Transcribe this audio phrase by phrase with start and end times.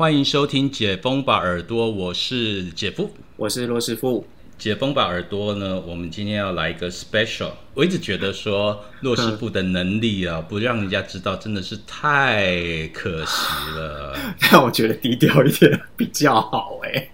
[0.00, 4.26] 欢迎收听《解封吧耳朵》，我是姐夫，我是罗师傅。
[4.56, 7.50] 解封吧耳朵呢，我们今天要来一个 special。
[7.74, 14.16] 我一直觉得说骆师傅的能力啊，不让人家知道，真的是太可惜了。
[14.40, 17.10] 但我觉得低调一点比较好哎。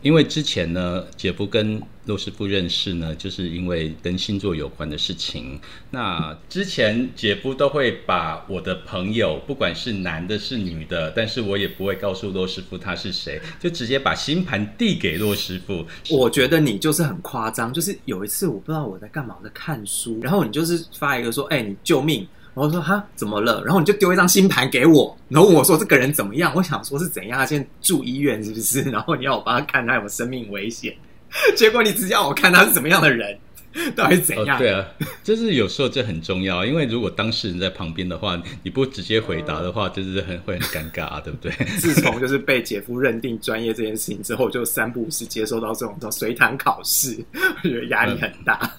[0.00, 5.60] 因为之前呢，姐夫跟骆师傅认识呢，就是因为跟星座有关的事情。
[5.92, 15.86] 那之前姐夫都会把我的朋友，不管是男的是女的，但是我也不会告诉骆师傅他是谁，就直接把星盘递给骆师傅。
[16.10, 28.82] 我觉得你就是很夸张，就是有一次我不知道我在干嘛，我在看书，然后你就是发一个说：“哎，你救命！”然后说：“哈，怎么了？”然后你就丢一张星盘给我，然后我说：“这个人怎么样？”我想说是怎样，他现在住医院是不是？
[28.90, 30.92] 然后你要我帮他看他有生命危险，
[31.56, 33.38] 结果你只要我看他是怎么样的人，
[33.94, 34.58] 到底怎样？
[34.58, 34.84] 对啊，
[35.22, 41.52] 就是有时候这很重要，因为如果当事人在旁边的话，你不直接回答的话，就是很会很尴尬，对不对？
[41.78, 47.16] 自从就是被姐夫认定专业这件事情之后，就三不五时接收到这种叫随堂考试，
[47.62, 48.70] 我觉得压力很大。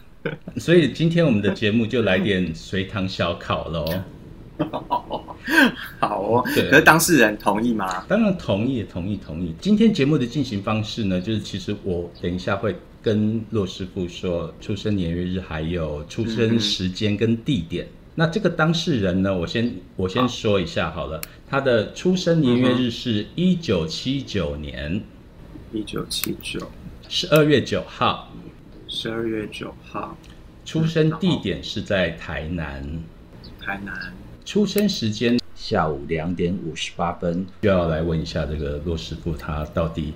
[0.57, 3.85] 所以今天我们的节目就来点随堂小考喽。
[5.99, 8.05] 好哦，可是当事人同意吗？
[8.07, 9.53] 当然同意，同意，同意。
[9.59, 17.87] 今天节目的进行方式呢，就是其实我等一下会跟骆师傅说出生年月日，还有出生时间跟地点。
[18.13, 25.01] 那这个当事人呢，我先我先说一下好了，他的出生年月日是一九七九年，
[25.71, 26.59] 一九七九
[27.07, 28.31] 十二月九号。
[28.87, 30.17] 十二月九号，
[30.65, 32.83] 出生地点是在台南。
[33.61, 34.13] 台南，
[34.45, 37.45] 出生时间下午两点五十八分。
[37.61, 40.13] 就要来问一下这个骆师傅，他到底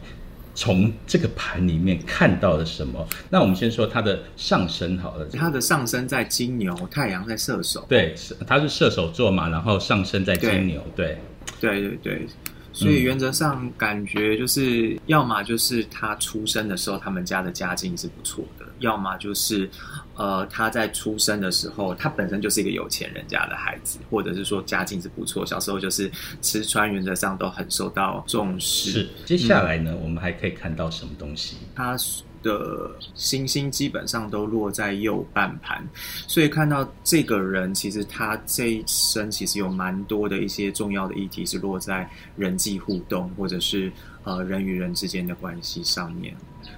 [0.54, 3.08] 从这个盘里面看到了什么？
[3.30, 5.26] 那我们先说他的上升好了。
[5.28, 7.86] 他的上升在金牛，太阳在射手。
[7.90, 8.16] 对，
[8.48, 10.81] 他是射手座嘛，然后上升在金牛。
[10.96, 11.18] 对，
[11.59, 12.28] 对对对。
[12.73, 19.69] 所以原则上感觉就是，要么就是他出生的时候，他们家的家境是不错的；要么就是，
[20.16, 26.09] 呃，他在出生的时候，他本身就是一个有钱人家的孩子，或者是说家境是不错，小时候就是
[26.41, 28.91] 吃穿原则上都很受到重视。
[28.91, 31.57] 是，接下来呢，我们还可以看到什么东西？
[31.75, 31.97] 他。
[32.46, 35.84] 的星星基本上都落在右半盘，
[36.28, 42.07] 所以看到这个人，其实他这一生其实有蛮多的一些重要的议题是落在
[42.38, 43.91] 人际互动或者是
[44.25, 46.35] 呃人与人之间的关系上面。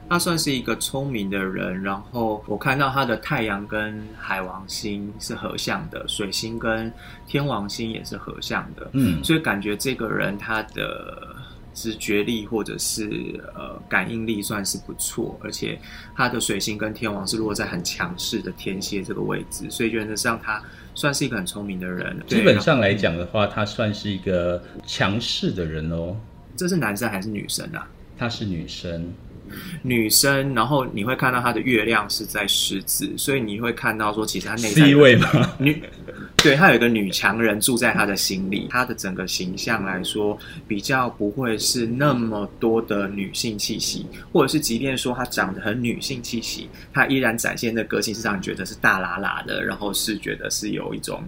[0.10, 6.92] 他算是一个聪明的人，然后我看到他的太阳跟海王星是合相的，水星跟
[7.26, 11.36] 天王星也是合相的，嗯，所以感觉这个人他的。
[11.78, 15.80] 直觉力或者是呃感应力算是不错，而且
[16.16, 20.60] 他的水星跟天王是落在很强势的天蝎这个位置，所以原则上他
[20.96, 22.20] 算是一个很聪明的人。
[22.26, 26.16] 基本上来讲的话，他算是一个强势的人哦。
[26.56, 27.88] 这是男生还是女生啊？
[28.18, 29.14] 她是女生。
[29.82, 35.30] 女生，然后你会看到她的月亮是在狮子，所以你会看到说，其实她内在位吗？
[35.60, 35.82] 女，
[36.38, 40.38] 对她有一个女强人住在她的心里，她的整个形象来说，
[40.68, 51.24] 比较不会是那么多的女性气息，或者是即便说她长得很女性气息，她依然展现的个性是让你觉得是大喇喇的，然后是觉得是有一种。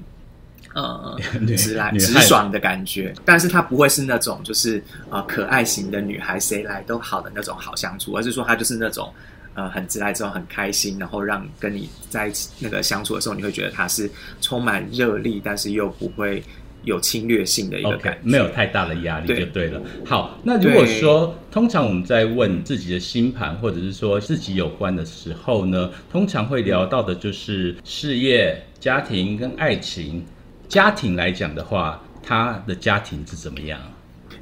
[0.76, 1.18] 呃，
[1.58, 9.12] 直来直爽的感觉，但是她不会是那种就是呃可爱型的女孩，谁来都好的那种好相处，而是说她就是那种
[9.56, 14.10] 呃很直来之后很开心，然后让跟你在一起那个相处的时候，你会觉得她是
[14.42, 16.44] 充满热力，但是又不会
[16.84, 19.82] 有侵略性的一个感觉，没有太大的压力就对了。
[20.06, 30.24] 好，那如果说通常我们在问自己的星盘，或者是说自己有关的时候呢，通常会聊到的就是事业、家庭跟爱情。
[30.70, 33.82] 家庭来讲的话，他的家庭是怎么样？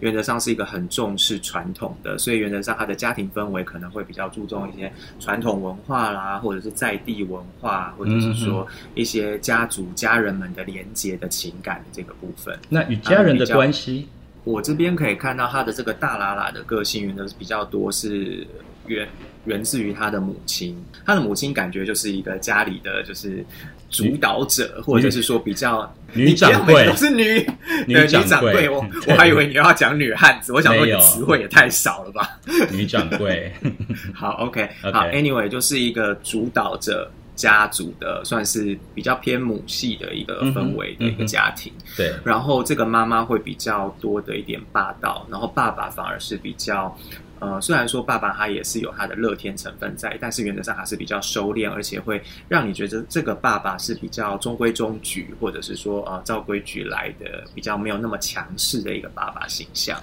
[0.01, 12.59] 原则上是一个很重视传统的，所以原则上他的家庭氛围可能会比较注重一些传统文化啦，或者是在地文化，或者是说一些家族家人们的连接的情感的这个部分。
[12.67, 14.09] 那与家人的关系，
[14.43, 18.45] 我这边可以看到他的这个大喇喇的个性，原则是比较多是
[18.85, 19.07] 源
[19.45, 23.45] 源自于他的母亲，他的母亲感觉就是一个家里的就是。
[23.89, 27.45] 主导者，或者是说比较女掌柜，都是女
[27.87, 28.69] 女掌柜。
[28.69, 32.39] 我 我还以为你要讲女汉子，我想说你词汇也太少了吧？
[32.71, 33.51] 女掌柜，
[34.13, 41.71] 好，OK，好，Anyway，就是一个主导者家族的，算是比较偏母系的一个氛围的一个家庭。
[41.95, 46.97] 对，然后这个妈妈会比较多的一点霸道，然后爸爸反而是比较
[47.39, 60.01] 呃，虽然说爸爸他也是有他的乐天成分在，但是原则上还是比较收敛，而且会让你觉得这个爸爸是比较中规中矩，或者是说呃照规矩来的，比较没有那么强势的一个爸爸形象。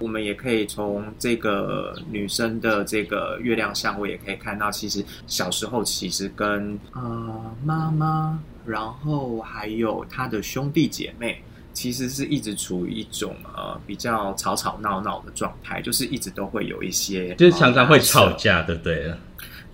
[0.00, 11.42] 我们也可以从这个女生的这个月亮相位也可以看到，其实小时候其实跟呃妈妈，然后还有她的兄弟姐妹。
[11.76, 19.12] 其实是一直处于一种呃比较吵吵闹闹的状态，就是一直都会有一些，就是常常会吵架，对不对？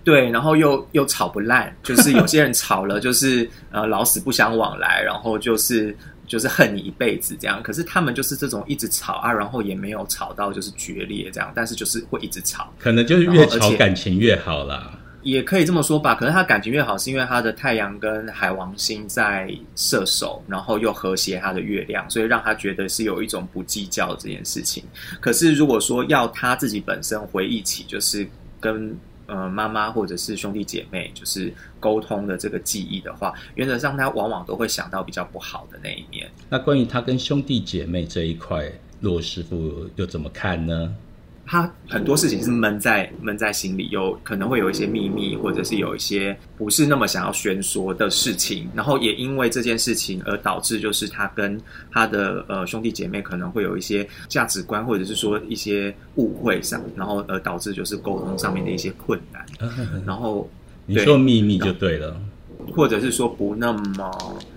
[0.03, 5.95] 对，然后又又吵不烂，就是有些人吵了，就是呃老死不相往来，然后就是
[6.27, 7.63] 就是恨你一辈子这样。
[7.63, 14.91] 可是他们就是这种一直吵啊，然后也没有吵到就是决裂这样，但是就是会一直吵，可能就是越吵感情越好啦。
[15.23, 24.83] 也可以这么说吧，可能他感情越好，是因为他的太阳跟海王星在射手，然后又和谐他的月亮，所以让他觉得是有一种不计较这件事情。
[25.19, 28.27] 可是如果说要他自己本身回忆起，就是
[28.59, 36.29] 跟呃妈妈或者是兄弟姐妹就是沟通的这个记忆的话，原则上他往往都会想到比较不好的那一面。
[36.49, 38.69] 那关于他跟兄弟姐妹这一块，
[38.99, 40.93] 骆师傅又怎么看呢？
[41.45, 51.59] 他很多事情是闷在闷在心里，有可能会有一些秘密，或者是有一些不是那么想要宣说的事情，然后也因为这件事情而导致，就是他跟
[51.91, 59.45] 他的呃兄弟姐妹可能会有一些价值观，或者是说一些误会上，然后而导致就是沟通上面的一些困难。
[60.05, 60.49] 然后
[60.85, 62.19] 你说秘密就对了。
[62.73, 64.09] 或者是说不那么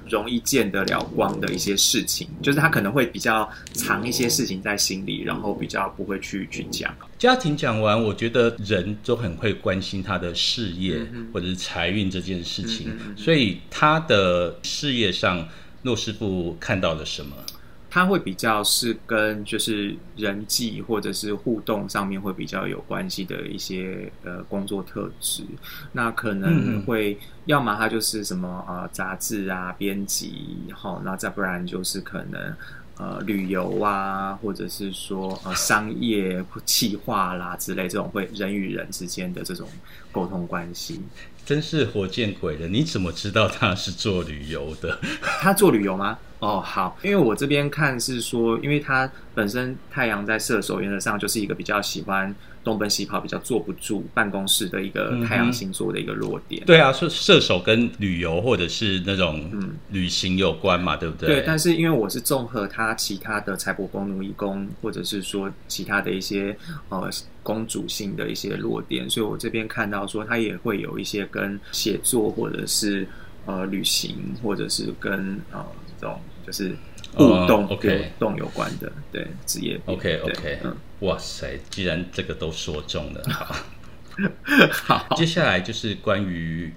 [0.09, 6.95] 容易见得了光的一些事情，就是他可能会比较藏一些事情在心里，然后比较不会去去讲。
[7.19, 11.01] 家庭讲完，我觉得人都很会关心他的事业
[11.33, 15.47] 或者是财运这件事情，所以他的事业上，
[15.83, 17.37] 骆师傅看到了什么？
[17.97, 25.43] 他会比较是跟就是人际或者是互动上面会比较有关系的一些呃工作特质，
[25.93, 32.55] 那可能会要么他就是什么呃杂志啊编辑，好，那再不然就是可能
[32.99, 39.67] 呃旅游啊，或者是说呃商业企划啦之类这种会人与人之间的这种
[40.13, 41.01] 沟通关系。
[41.47, 42.69] 真是活见鬼了！
[42.69, 44.99] 你怎么知道他是做旅游的？
[45.41, 46.19] 他做旅游吗？
[46.39, 56.63] 哦，好，因为我这边看是说，因为他本身太阳在射手，原则上就是一个比较喜欢东奔西跑、比较坐不住办公室的一个太阳星座的一个弱点。
[56.67, 59.51] 对啊，射射手跟旅游或者是那种
[59.91, 61.37] 旅行有关嘛，对不对？
[61.37, 66.55] 对，但是因为我是综合他其他的财帛宫、奴役宫，或者是说其他的一些
[66.91, 67.09] 呃
[67.43, 73.09] 公主性的一些弱点，所以我这边看到说他也会有一些跟写作或者是
[73.47, 75.65] 呃旅行，或者是跟呃。
[76.01, 76.77] 这种就是
[77.15, 77.77] 互动、互
[78.19, 79.81] 动有关的，对职业。
[79.87, 83.57] OK OK，嗯，哇塞，既然这个都说中了，好，
[85.09, 86.73] 好，接下来就是关于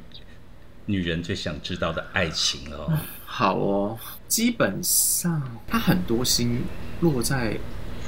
[0.86, 3.02] 女人最想知道的爱情了。
[3.26, 6.62] 好哦，基本上她很多心
[7.02, 7.58] 落在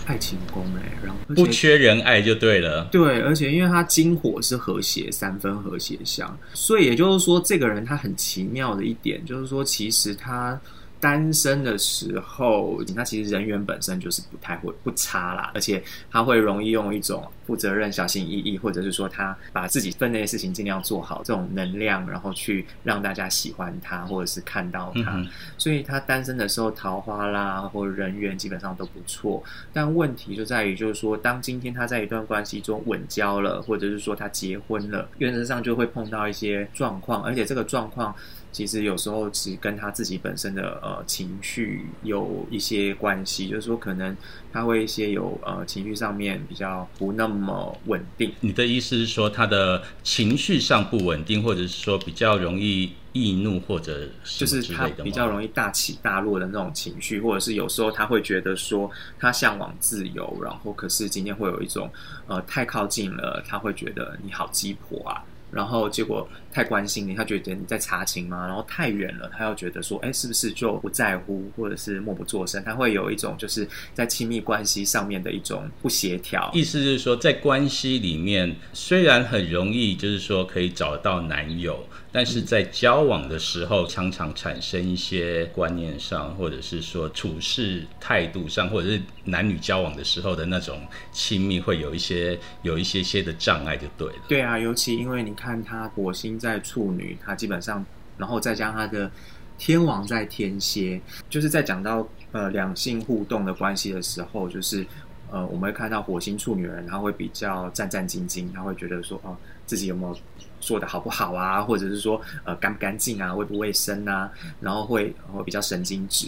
[0.06, 2.86] 爱情宫哎，然后不缺人爱就对了。
[2.86, 10.60] 对，而且因为他金火是和谐三分和谐相，所以也就是说，这个人他很奇妙的一点就是说，其实他。
[11.01, 25.19] 单身的时候，他其实人缘本身就是不太会不差啦，而且他会容易用一种负责任、小心翼翼，或者是说他把自己分内的事情尽量做好，这种能量，然后去让大家喜欢他，或者是看到他。
[25.57, 29.44] 所以他单身的时候，桃花啦或人缘基本上都不错。
[29.74, 38.15] 但问题就在于，就是说，当今天他在一段关系中稳交了，或者是说他结婚了，原则上就会碰到一些状况，而且这个状况。
[38.51, 44.15] 其实有时候其实跟他自己本身的呃情绪有一些关系，就是说可能
[44.51, 48.34] 他会一些有呃情绪上面比较不那么稳定。
[48.41, 61.89] 你的意思是说他的情绪上不稳定，或者是说比较容易易怒，或者就是他比较容易大起大落的那种情绪，或者是有时候他会觉得说他向往自由，然后可是今天会有一种
[62.27, 65.24] 呃太靠近了，他会觉得你好鸡婆啊。
[65.51, 68.46] 然后结果太关心你，他觉得你在查情吗？
[68.46, 72.63] 然后太远了，他又觉得说，哎，是不是就不在乎，或者是默不作声？
[72.63, 76.51] 他会有一种就是在亲密关系上面的一种不协调。
[76.53, 81.86] 意思是说，在关系里面，虽然很容易，就是说可以找到男友。
[82.13, 94.24] 但是在交往的时候，常常产生一些观念上，或者是说处事态度上，或者是男女交往的时候的那种亲密，会有一些有一些些的障碍，就对了。
[94.27, 97.86] 对啊，尤其因为你看他火星在处女，他基本上，
[98.17, 99.10] 然后再加上他的
[99.57, 104.86] 天王在天蝎，就是在讲到呃两性互动的关系的时候，就是。
[105.33, 109.33] 呃，我们会看到火星处女人，她会比较战战兢兢，她会觉得说，哦，
[109.65, 110.13] 自己有没有
[110.60, 114.29] 做的好不好啊，或者是说，呃，干不干净啊，卫不卫生啊，
[114.60, 116.27] 然后会会比较神经质。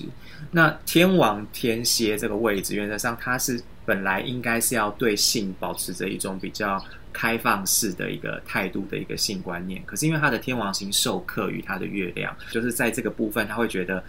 [0.52, 6.82] 那天王天蝎这个位置，原则上它是本来应该是要对性保持着一种比较
[7.14, 14.04] 开放式的一个态度的一个性观念，可是因为他的天王星授课于他的月亮，就是在这个部分，他会觉得。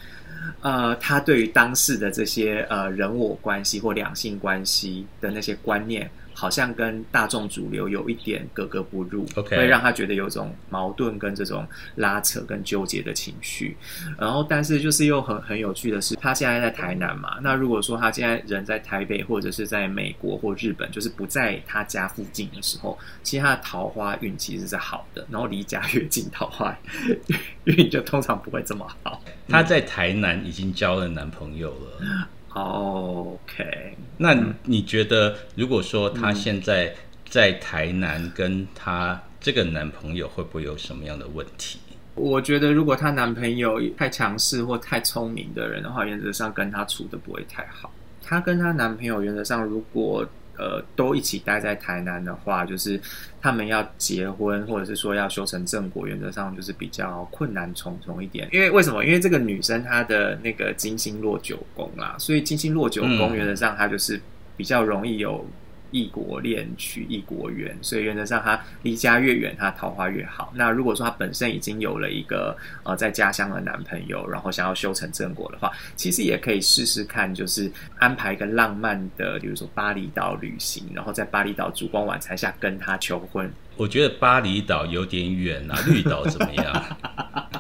[0.61, 6.11] 呃，他对于当事的这些呃人我关系或两性关系的那些观念。
[6.35, 13.77] 好像跟大众主流有一点格格不入，OK，会让他觉得有种矛盾跟这种拉扯跟纠结的情绪。
[14.19, 17.39] 然后，但是就是又很很有趣的是，他现在在台南嘛。
[17.41, 25.27] 那如果说他现在人在台北或者是在美国或日本，就是不在他家附近的时候，其实他的桃花运其实是好的。
[25.31, 26.77] 然后离家越近，桃花
[27.65, 29.23] 运就通常不会这么好。
[29.49, 32.29] 他在台南已经交了男朋友了。
[32.55, 34.33] OK，那
[34.63, 36.95] 你觉得，如果说她现在
[37.29, 41.81] 在台南跟她这个男朋友，会不会有什么样的问题？
[42.15, 47.91] 我觉得，如果她男朋友太强势或太聪明的人的话，原则上跟她处的不会太好。
[48.23, 50.25] 她跟她男朋友原则上，如果
[50.57, 53.01] 呃，都一起待在台南的话，就是
[53.41, 58.49] 他们要结婚，或者是说要修成正果，原则上就是比较困难重重一点。
[58.53, 59.05] 因为为什么？
[59.05, 64.21] 因为这个女生她的那个金星落九宫啦，所以金星落九宫原则上她就是
[64.57, 65.45] 比较容易有。
[65.91, 70.53] 异国恋娶异国缘，所以原则上他离家越远，他桃花越好。
[70.55, 83.51] 那如果说他本身已经有了一个呃在家乡的男朋友，然后想要修成正果的话，其实也可以试试看，就是安排一个浪漫的，比如说巴厘岛旅行，然后在巴厘岛烛光晚餐下跟他求婚。
[83.77, 86.85] 我觉得巴厘岛有点远啊，绿岛怎么样？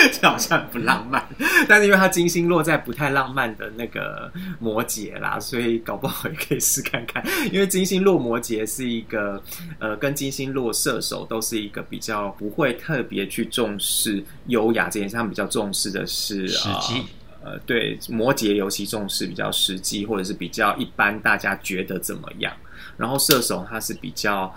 [0.12, 1.22] 这好像不浪漫，
[1.68, 7.22] 但是因为他金星落在不太浪漫的那个摩羯啦，所以搞不好也可以试看看。
[7.52, 9.42] 因为金星落摩羯是一个，
[9.78, 17.02] 呃，跟金星落射手都是一个比较不会特别去重视优雅这件事，他们比较重视的是实际。
[17.42, 22.52] 呃，对，摩羯尤其重视比较实际，或者是比较一般，大家觉得怎么样？
[22.96, 24.54] 然后射手他是比较。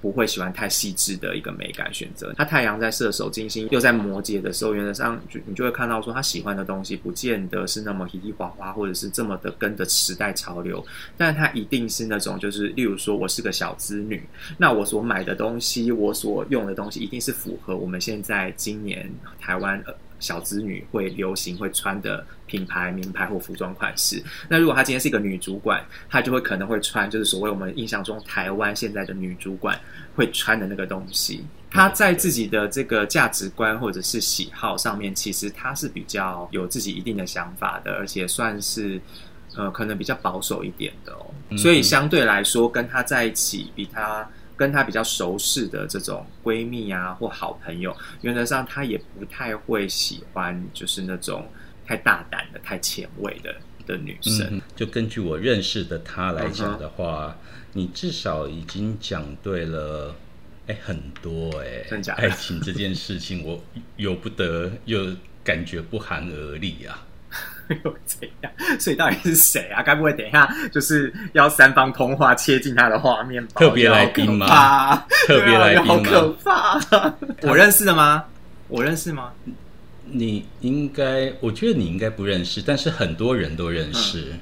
[0.00, 2.32] 不会喜欢太细致的一个美感选择。
[2.36, 10.84] 他太阳在射手，金星又在摩羯的时候，原则上就你就会看到说，他喜欢的东西不见得是那么稀里哗哗，或者是这么的跟着时代潮流。
[11.16, 14.22] 但是他一定是那种，就是例如说我是个小资女，
[14.56, 19.82] 那我所买的东西，我所用的东西，一定是符合我们现在今年台湾。
[20.20, 24.22] 小资女会流行会穿的品牌名牌或服装款式。
[24.48, 29.80] 那如果她今天是一个女主管，她就会可能会穿就是所谓我们印象中台湾现在的女主管
[30.14, 31.44] 会穿的那个东西。
[31.70, 39.00] 她在自己的这个价值观或者是喜好上面，其实她是比较有自己一定的想法的，而且算是
[39.56, 41.26] 呃可能比较保守一点的哦。
[41.56, 44.28] 所以相对来说，跟她在一起比她。
[44.60, 51.48] 跟她比较熟识的这种闺蜜啊，或好朋友，原则上她也不太会喜欢，就是那种
[51.86, 54.60] 太大胆的、太前卫的的女生。
[54.76, 57.38] 就根据我认识的她来讲的话，
[57.72, 60.14] 你至少已经讲对了，
[60.66, 61.86] 哎，很多哎？
[62.18, 63.64] 爱情这件事情，我
[63.96, 67.06] 由不得又感觉不寒而栗啊。
[67.84, 68.52] 又怎样？
[68.78, 69.82] 所以到底是谁啊？
[69.82, 73.52] 该不会等一下就是要三方通话切进他的画面吧？
[73.56, 75.04] 特别来宾吗？
[75.26, 77.14] 特别来宾好可怕！
[77.42, 78.24] 我认识的吗？
[78.68, 79.32] 我认识吗？
[80.04, 84.32] 你应该，我觉得你应该不认识，但是很多人都认识。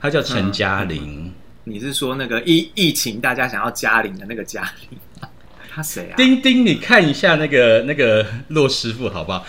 [0.00, 1.32] 他叫陈嘉玲。
[1.64, 4.98] 你是说那个疫疫情大家想要嘉玲的那个嘉玲？
[5.70, 6.14] 他谁啊？
[6.16, 9.46] 丁丁，你看一下那个那个骆师傅好不好？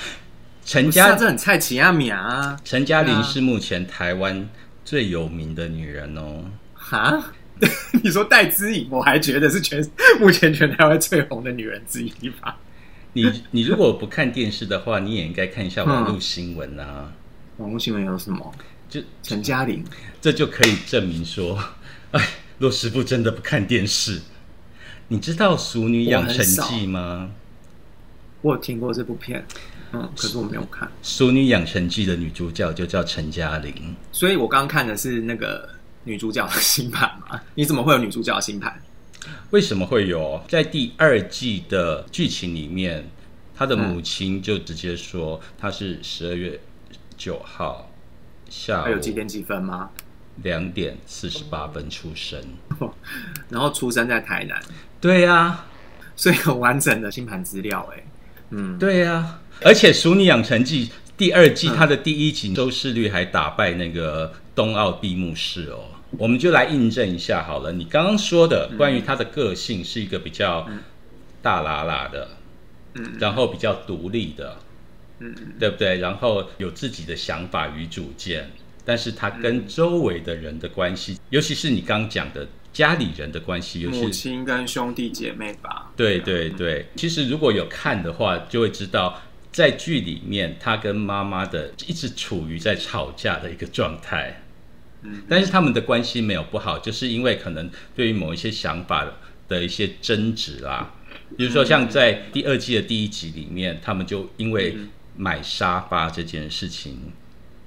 [0.69, 2.55] 陈嘉这很菜奇阿米啊！
[2.63, 4.47] 陈嘉玲是目前台湾
[4.85, 6.45] 最有名的女人哦。
[6.75, 7.33] 哈，
[8.03, 9.83] 你说戴姿颖，我还觉得是全
[10.21, 12.55] 目前全台湾最红的女人之一吧？
[13.13, 17.11] 你你如果不看电视的话，你也应该看一下网络新闻啊。
[17.57, 18.53] 网络新闻有什么？
[18.87, 19.83] 就陈嘉玲，
[20.21, 21.57] 这就可以证明说，
[22.13, 22.23] 哎，
[22.59, 24.21] 骆师傅真的不看电视。
[25.07, 27.31] 你知道《熟女养成记》吗？
[28.43, 29.43] 我有听过这部片。
[29.91, 35.67] 嗯，可是我没有看《淑女养成记》的女主角就叫陈嘉玲，所以我刚刚看的是那个
[36.03, 37.41] 女主角的星盘嘛？
[37.55, 38.79] 你怎么会有女主角的星盘？
[39.49, 40.41] 为什么会有？
[40.47, 43.09] 在第二季的剧情里面，
[43.55, 46.59] 她的母亲就直接说她是十二月
[47.17, 47.91] 九号
[48.49, 49.89] 下午有几点几分吗？
[50.43, 52.41] 两点四十八分出生，
[53.49, 54.57] 然后出生在台南。
[55.01, 55.65] 对呀，
[56.15, 58.03] 所以很完整的星盘资料哎。
[58.51, 59.39] 嗯，对呀。
[59.61, 60.87] 而且《熟女养成记》
[61.17, 65.85] 第二季，它的第一集收视率还打败那个冬奥闭幕式哦。
[66.17, 67.71] 我们就来印证一下好了。
[67.71, 70.67] 你刚刚说的关于他的个性是一个比较
[71.41, 72.29] 大喇喇的，
[72.95, 74.57] 嗯，然后比较独立的，
[75.19, 75.97] 嗯，对不对？
[75.97, 78.49] 然后有自己的想法与主见，
[78.83, 85.91] 但是他跟周围的人的关系，尤其是你刚讲的家里人的关系，尤其母亲跟兄弟姐妹吧。
[85.95, 89.21] 对对对，其实如果有看的话，就会知道
[89.51, 94.43] 在剧里面他跟妈妈的一直处于在吵架的一个状态。
[95.29, 99.07] 但是他们的关系没有不好，就是因为可能对于某一些想法
[99.47, 100.93] 的一些争执啊，
[101.37, 104.77] 比如说像在第二季的第一集里面，他们就因为
[105.15, 107.13] 买沙发这件事情，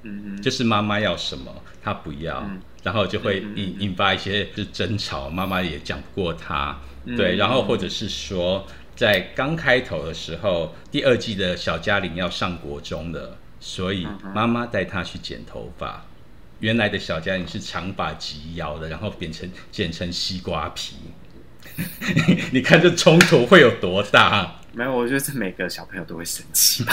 [0.03, 2.47] 嗯就是妈妈要什么他不要，
[2.83, 6.79] 然后就会引引发一些就争吵，妈妈也讲不过他，
[7.17, 16.05] 对，然后或者是说在刚开头的时候，第二季的小嘉玲要上国中的，所以妈妈带她去剪头发。
[16.61, 20.95] 原来的小嘉玲是长发及腰的，然后变成剪成西瓜皮。
[22.53, 24.61] 你看这冲突会有多大？
[24.73, 26.85] 没有，我觉得每个小朋友都会生气。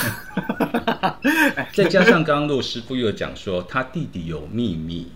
[1.74, 5.12] 再加上刚刚陆师傅又讲说，他弟弟有秘密，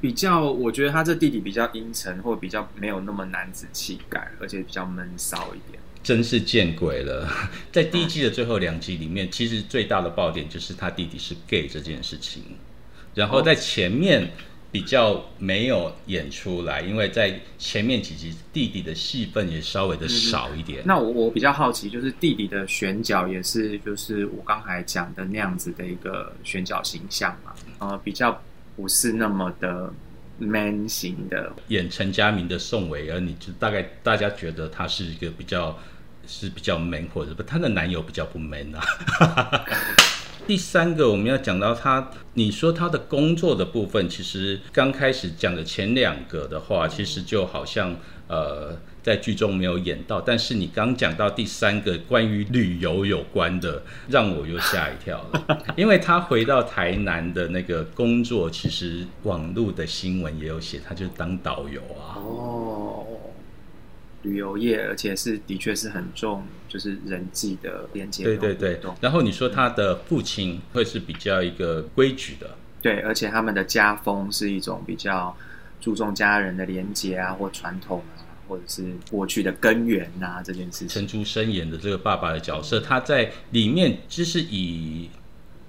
[0.00, 5.82] 比较我觉得他这弟弟比较阴沉，或比较没有那么男子气概，而且比较闷骚一点。
[6.02, 7.26] 真是见鬼了！
[7.72, 12.42] 在第一季的最后两集里面，其实最大的爆点就是他弟弟是 gay 这件事情。
[13.14, 14.30] 然后在前面
[14.70, 20.82] 比较没有演出来，因为在前面几集弟弟的戏份也稍微的少一点。
[20.84, 27.54] 那我我比较好奇，就是弟弟的选角也是就是我刚才讲的那样子的一个选角形象嘛？
[27.78, 28.42] 呃，比较
[28.76, 29.92] 不是那么的
[30.38, 31.52] man 型的。
[31.68, 35.78] 演陈家明的宋伟儿，你就大概大家觉得他是一个比较
[36.26, 39.64] 是比较 man，或者不，他的男友比较不 man 啊。
[40.46, 47.96] 第三个我们要讲到他，你说他的工作的部分，其实刚开始讲的前两个的话，其实就好像
[48.28, 62.16] 呃在剧中没有演到，但是你刚讲到第三个关于旅游有关的，让我又吓一跳了， 因为他回到台南的那个工作，其实网络的新闻也有写，他就当导游啊。
[62.16, 63.06] 哦。
[64.22, 68.24] 旅游业，而且是的确是很重，就是人际的连接。
[68.24, 68.80] 对对对。
[68.98, 72.56] 然后你说他的父亲会是比较一个规矩的。
[72.80, 75.36] 对，而且他们的家风是一种比较
[75.78, 80.88] 注重家人的连接啊，或传统啊，或者是过去的根源啊这件事情。
[80.88, 85.10] 陈竹生演的这个爸爸的角色，他在里面就是以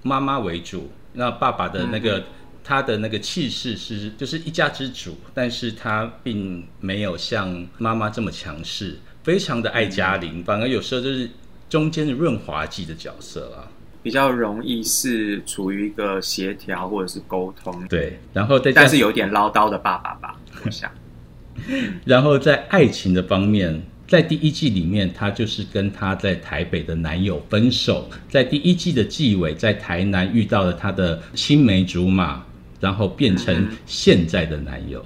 [0.02, 2.24] 妈妈为主，那爸爸的那个。
[2.68, 11.30] 他的那个气势是就是一家之主，但是他并没有像妈妈这么强势，非常的爱嘉玲，反而有时候就是
[11.68, 13.70] 中间的润滑剂的角色啊，
[14.02, 17.86] 比较容易是处于一个协调或者是沟通。
[17.86, 20.90] 对，然后再但是有点唠叨的爸爸吧，我想。
[22.04, 32.44] 然后在爱情的方面，在第一季里面，她就是跟她在台北的男友分手，在第一季的纪委在台南遇到了她的青梅竹马。
[32.78, 35.02] 然后变成现在的男友，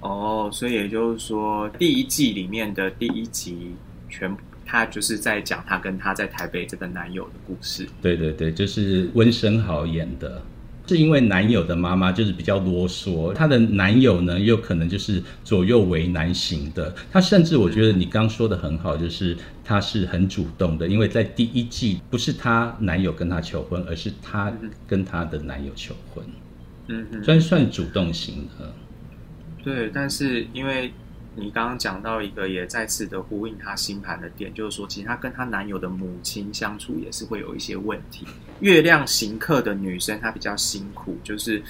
[0.00, 3.72] 哦，所以也就是说，第一季里面的第一集，
[4.08, 4.34] 全
[4.64, 7.86] 她就是在讲她跟她在台北这个男友的故事。
[8.00, 10.42] 对对对，就是温升豪演的，
[10.86, 16.94] 是因为男友的妈妈就是比较啰嗦，她的男友呢又可能就是左右为难型的。
[17.10, 24.52] 她甚至我觉得你刚说的很好，就是她是很主动的，因为在第一季不是她男友跟她求婚，而是她
[24.86, 26.24] 跟她的男友求婚。
[26.88, 28.74] 嗯，算算主动型的，
[29.62, 30.92] 对，但是因为
[31.34, 38.26] 你刚刚讲到一个也再次的呼应她星盘的点，就是说，其实她跟她男友的母亲相处也是会有一些问题。
[38.60, 41.62] 月亮行客的女生她比较辛苦，就是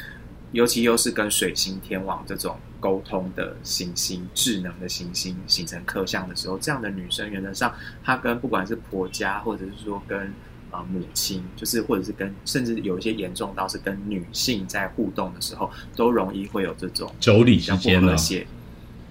[0.53, 10.33] 尤其又是跟水星天王这种沟通的行星、智能的行星形成克相的时候，这样的女生原则上她跟不管是婆家或者是说跟。
[10.72, 18.16] 啊，母亲就是或者是跟，甚至有一些严重到是跟女性在互动的时候，都容易会有这种妯娌之间的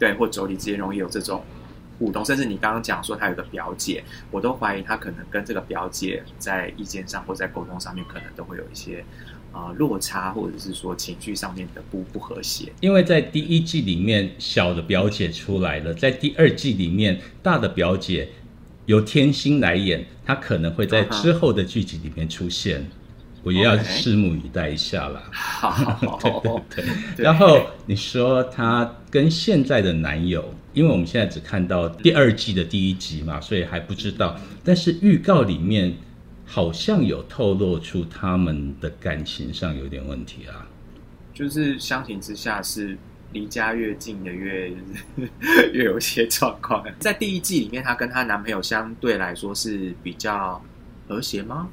[0.01, 1.43] 对，或妯娌之间容易有这种
[1.99, 2.25] 互动。
[2.25, 9.05] 甚至你刚刚讲说他有个表姐，我都怀疑他可能跟这个表姐在意见上或在沟通上面，可能都会有一些
[9.51, 12.73] 啊落差，或者是说情绪上面的不不和谐。
[12.79, 18.27] 因为在第一季里面，小的表姐出来了，在第二季里面，大的表姐。
[18.87, 22.89] 由天心来演，她可能会在之后的剧集里面出现，
[23.43, 25.21] 我也要拭目以待一下啦。
[25.31, 27.23] 好， 对对对。
[27.23, 34.39] 然后你说他跟现在的男友，因为我们现在只看到第二季的第一集嘛，所以还不知道。
[34.63, 35.93] 但是预告里面
[36.45, 40.65] 好像有透露出他们的感情上有点问题啊。
[41.33, 42.97] 就是相形之下是
[43.33, 44.71] 离家越近的越
[45.73, 46.85] 越有些状况。
[46.99, 50.63] 在第一季里面，她跟她男朋友相对来说是比较
[51.07, 51.67] 和谐吗？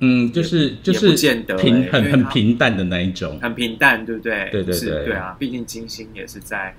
[0.00, 3.38] 嗯，就是就是见得平很很平淡的那一种。
[3.40, 4.48] 很平淡，对不对？
[4.50, 6.74] 对对对对啊，毕竟金星也是在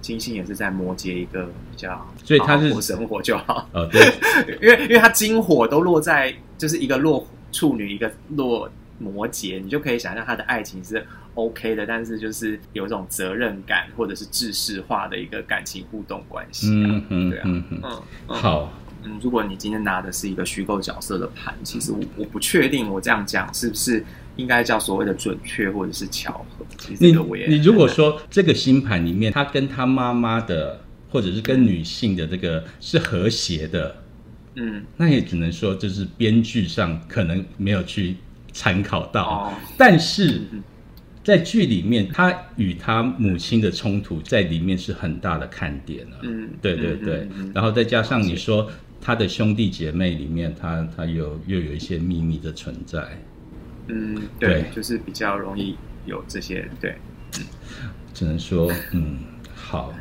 [0.00, 3.68] 金星也是在摩羯一个比较，所以他是生活就好。
[3.72, 4.00] 哦，对，
[4.60, 11.04] 因为因为他金火都落在就是一个落处女，一个落摩羯，你就可以想象他的爱情是
[11.34, 16.70] OK 的，但是就是有一种责任感或者是制式化的一个感情互动关系、啊。
[16.72, 17.92] 嗯嗯对啊，嗯，嗯
[18.28, 18.72] 好，
[19.04, 24.04] 嗯，如果你今天拿的是一个虚构角色的盘，其实我我不确定我这样讲是不是
[24.36, 26.64] 应该叫所谓的准确或者是巧合。
[26.78, 27.12] 其实你
[27.48, 33.96] 你如果说这个星盘里面，他跟他妈妈的，或者是跟女性的这个是和谐的，
[34.54, 38.16] 嗯那也只能说就是编剧上可能没有去
[38.52, 40.62] 参考到，哦但是嗯
[41.24, 46.18] 在剧里面，他与他母亲的冲突在里面是很大的看点啊。
[46.22, 48.68] 嗯，对对对，嗯嗯嗯然后再加上你说
[49.02, 53.20] 他的兄弟姐妹里面，他他有又有一些秘密的存在。
[53.88, 56.94] 嗯，对对，就是比较容易有这些对。
[58.14, 59.18] 只能说，嗯，
[59.54, 59.92] 好，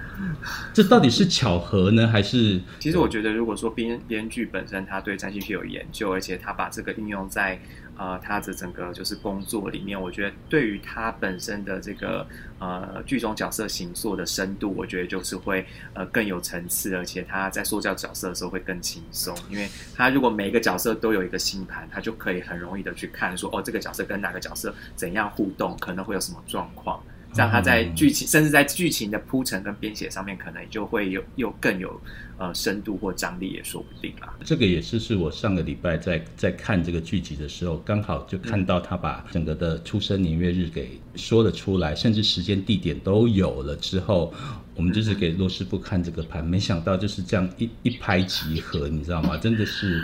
[0.74, 7.60] 这到底是巧合呢，还是其实我觉得，如果说编编剧本身他对占星学有研究，而且他把这个应用在
[8.02, 12.26] 呃他的整个就是工作里面，我觉得对于他本身的这个
[12.58, 27.00] 呃剧中角色形塑的深度，我觉得就是会呃更有层次，而且他在塑造角色的时候会更轻松，因为他如果每一个角色都有一个星盘，他就可以很容易的去看说哦这个角色跟哪个角色怎样互动，可能会有什么状况。
[27.36, 32.00] 让他在剧情，甚至在剧情的铺陈跟编写上面，可能就会有又更有
[32.38, 34.34] 呃深度或张力，也说不定啦。
[34.44, 44.34] 这个也是是我上个礼拜在在看这个剧集的时候，刚好就看到他把整个的出生年月日给说了出来，甚至时间地点都有了之后，
[44.76, 49.38] 我们就是给罗师傅看这个盘，没想到就是这样一一拍即合，你知道吗？
[49.38, 50.04] 真的是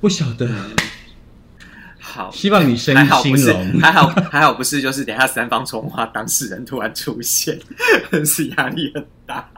[0.00, 0.46] 不晓得，
[2.04, 3.80] 好，希望你生意还好不是，兴隆。
[3.80, 7.58] 还好还好不是，就是等下三方重化当事人突然出现，
[8.12, 9.48] 真 是压力很大。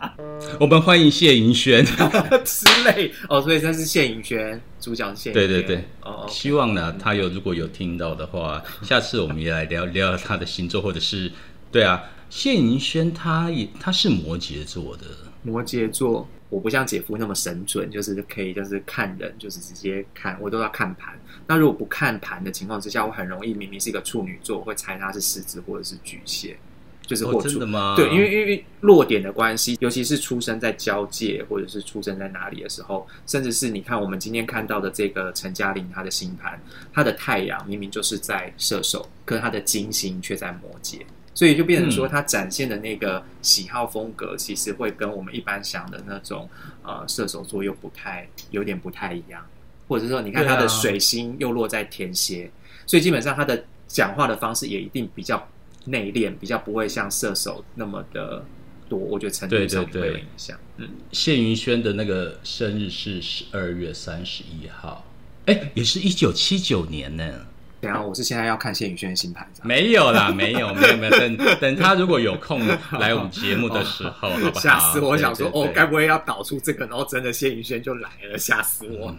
[0.61, 1.85] 我们欢迎谢盈萱，
[2.45, 3.13] 之类。
[3.29, 5.33] 哦，所以这是谢盈萱，主角是谢。
[5.33, 5.85] 对对对。
[6.03, 11.31] 哦，希望呢，他有如果有听到的话，下次我们也来聊聊他的星座，或者是
[11.73, 15.05] 对啊，谢盈萱他也他是摩羯座的，
[15.43, 21.19] 摩羯座，我不像姐夫那么神准，就是可以就是看人，就是直接看，我都要看盘。
[21.47, 26.57] 那如果不看盘的情况之下，我很容易明明是一个处女座，我会猜他是狮子或者是巨蟹，
[27.03, 27.95] 就是哦或处真的吗？
[27.97, 36.61] 对，因为因为落点的关系，尤其是出生在交界或者是出生在哪里的时候，甚至是你看我们今天看到的这个陈嘉玲她的星盘，
[36.93, 41.01] 她的太阳明明就是在射手，可是她的金星却在摩羯。
[41.37, 46.49] 所以就变成说，他展现的那个喜好风格，其实会跟我们一般想的那种
[46.83, 49.46] 呃射手座又不太有点不太一样，
[49.87, 52.51] 或者说你看对啊她的水星又落在天蝎，
[52.87, 55.46] 所以基本上他的讲话的方式也一定比较
[55.85, 58.42] 内敛，比较不会像射手那么的
[58.88, 58.99] 多。
[58.99, 60.59] 我觉得程度对对上会有对影响。
[60.79, 65.05] 嗯，谢云轩的那个生日是十二月三十一号，
[65.44, 67.46] 哎，也是一九七九年呢。
[67.87, 71.11] 等一下我是现在要看谢宇轩的新盘，没有啦， 没有，没有，没有。
[71.16, 72.61] 等等他如果有空
[72.99, 74.61] 来我们节目的时候，好不好？
[74.61, 75.16] 吓死我！
[75.16, 79.14] 想说，哦，该不会要导出这个，然后真的谢宇轩就来了，吓死我！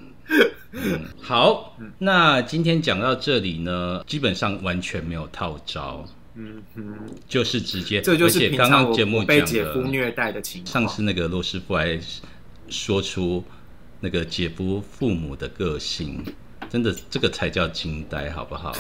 [0.74, 6.84] 嗯， 好，那今天讲到这里呢，基本上完全没有套招，嗯哼，
[7.26, 10.74] 就是直接，这就是平常我刚节目被讲姐夫的，虐待的情况。
[10.74, 11.98] 上次那个罗师傅还
[12.68, 13.42] 说出
[14.02, 16.22] 那个姐夫父母的个性，
[16.70, 18.76] 真的这个才叫惊呆，好不好？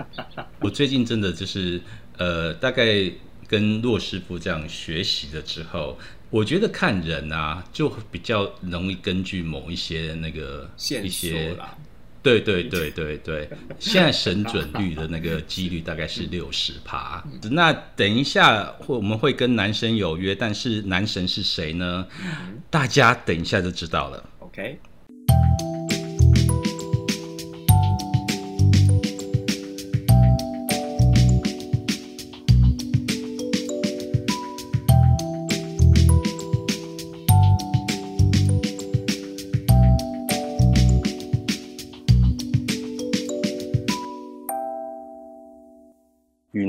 [0.60, 1.80] 我最近真的就是
[2.16, 3.10] 呃，大概
[3.46, 5.98] 跟骆师傅这样学习了之后，
[6.30, 11.56] 我觉得看人啊，就比较容易根据某一些那个线一些
[12.22, 17.22] 对对对对对，现在神准率的那个几率大概是六十趴。
[17.50, 22.06] 那等一下会我们会跟男神有约，但是男神是谁呢？
[22.70, 24.24] 大家等一下就知道了。
[24.38, 24.78] OK，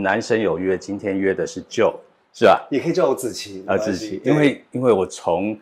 [0.06, 1.96] 男生有约，今天约的是 Joe，
[2.32, 2.68] 是吧？
[2.70, 5.60] 也可以叫我子琪啊，没关系志奇，因为因为我从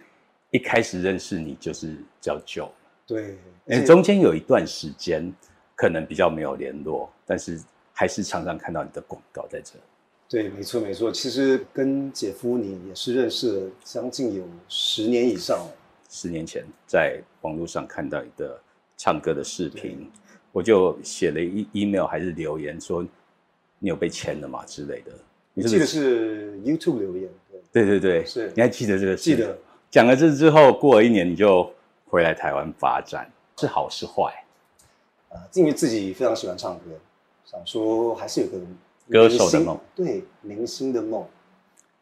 [0.51, 2.67] 一开始认识你就是叫 Joe，
[3.07, 5.33] 对，因为中间有一段时间
[5.77, 7.57] 可能比较没有联络，但是
[7.93, 9.79] 还是常常看到你的广告在这。
[10.27, 11.09] 对，没错没错。
[11.09, 15.71] 其实跟姐夫你也是认识了将近有十年以上了。
[16.09, 18.59] 十年前在网络上看到你的
[18.97, 20.11] 唱歌的视频，
[20.51, 23.05] 我就写了一 email 还是留言说
[23.83, 25.11] 你有被签了嘛之类的。
[25.53, 27.29] 你我记得是 YouTube 留言，
[27.69, 29.23] 对，对对对，是你还记得这个事？
[29.23, 29.59] 记得。
[29.91, 31.69] 讲了这之后，过了一年你就
[32.05, 34.33] 回来台湾发展，是好是坏？
[35.31, 36.91] 啊，因为自己非常喜欢唱歌，
[37.43, 38.57] 想说还是有个
[39.09, 41.27] 歌手的梦，对明星的梦，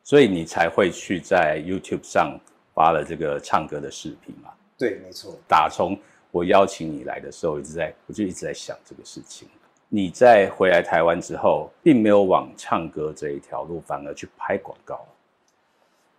[0.03, 2.39] 所以你才会去在 YouTube 上
[2.75, 4.51] 发了这个唱歌的视频嘛？
[4.77, 5.35] 对，没错。
[5.47, 5.97] 打从
[6.29, 9.47] 我邀请你来的时候，一直在我就一直在想这个事情。
[9.93, 15.05] 你在回来台湾之后，并没有往唱歌这一条路，反而去拍广告。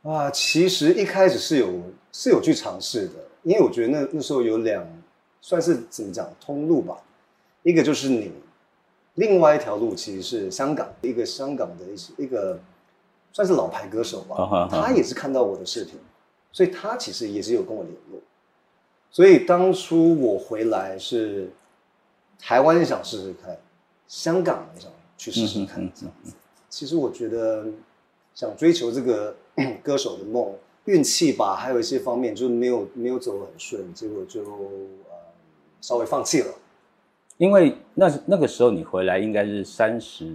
[0.03, 1.81] 啊，其实一开始是有
[2.13, 4.87] 是有去尝试的，因为我觉得那那时候有两
[5.41, 6.99] 算是怎么讲通路吧，
[7.63, 8.31] 一个就是你，
[9.15, 12.61] 另外一条路其实是香港一个香港的一些一个
[13.33, 15.95] 算是老牌歌手吧，他也是看到我的视频，
[16.53, 18.21] 所以他其实也是有跟我联络，
[19.11, 21.49] 所以当初我回来是
[22.43, 23.57] 台湾想试试看，
[24.07, 26.33] 香港也想去试试看这样子，
[26.69, 27.65] 其实我觉得
[28.35, 29.35] 想追求这个。
[29.85, 30.51] 歌手的梦，
[30.87, 35.15] 运气吧，还有一些方面就是没有没有走很顺，结果就呃
[35.83, 36.55] 稍微放弃了。
[37.37, 40.35] 因为那那个时候你回来应该是三十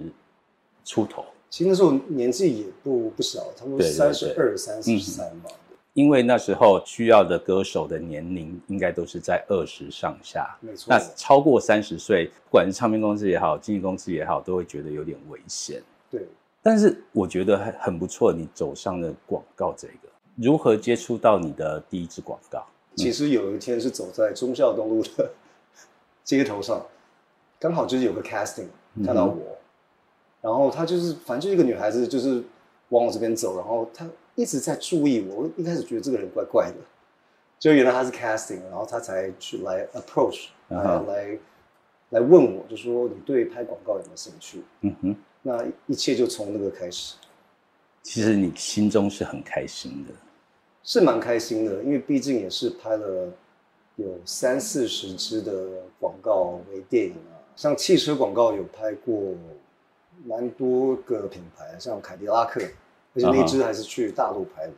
[0.86, 5.50] 出头，其实那时候年纪也不不小，差不多三十二、三十三吧。
[5.98, 10.86] 因为那时候需要的歌手的年龄应该都是在二十上下，没错。
[10.94, 15.82] 那超过三十岁，不管是唱片公司也好，经纪公司也好，都会觉得有点危险。
[16.12, 16.28] 对。
[16.62, 22.64] 但是我觉得很很不错，你走上了广告这个，如何接触到你的第一支广告？
[22.96, 25.32] 其实有一天是走在忠孝东路的
[26.24, 26.86] 街头上，
[27.58, 28.68] 刚好就是有个 casting
[29.04, 29.58] 看到我，
[30.42, 32.44] 然后他就是反正就是一个女孩子，就是
[32.90, 34.08] 往我这边走，然后她
[34.38, 35.44] 一直在注意我。
[35.44, 36.76] 我一开始觉得这个人怪怪的，
[37.60, 41.40] 就原来他是 casting，然后他才去来 approach 来来
[42.12, 44.62] 来问我，就说你对拍广告有没有兴趣？
[44.82, 45.16] 嗯哼。
[45.42, 47.16] 那一切就从那个开始。
[48.04, 50.14] 其实你心中是很开心的，
[50.84, 53.28] 是蛮开心的，因为毕竟也是拍了
[53.96, 55.68] 有三四十支的
[56.00, 59.34] 广告为电影啊，像汽车广告有拍过
[60.26, 62.62] 蛮多个品牌，像凯迪拉克，
[63.18, 64.74] 而且那支还是去大陆拍的，